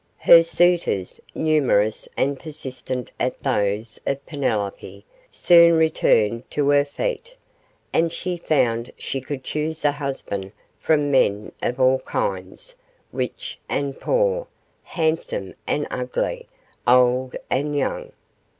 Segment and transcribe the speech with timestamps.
[0.17, 7.35] Her suitors numerous and persistent as those of Penelope soon returned to her feet,
[7.93, 12.73] and she found she could choose a husband from men of all kinds
[13.13, 14.47] rich and poor,
[14.81, 16.47] handsome and ugly,
[16.87, 18.11] old and young.